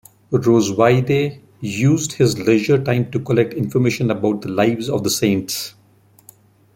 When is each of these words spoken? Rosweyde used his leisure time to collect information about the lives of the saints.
Rosweyde 0.31 1.41
used 1.59 2.13
his 2.13 2.35
leisure 2.39 2.83
time 2.83 3.11
to 3.11 3.19
collect 3.19 3.53
information 3.53 4.09
about 4.09 4.41
the 4.41 4.49
lives 4.49 4.89
of 4.89 5.03
the 5.03 5.11
saints. 5.11 5.75